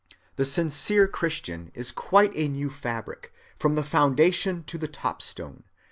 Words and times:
The 0.35 0.45
sincere 0.45 1.07
Christian 1.07 1.71
is 1.75 1.91
quite 1.91 2.35
a 2.35 2.47
new 2.47 2.71
fabric, 2.71 3.31
from 3.59 3.75
the 3.75 3.83
foundation 3.83 4.63
to 4.63 4.79
the 4.79 4.87
top‐stone. 4.89 5.61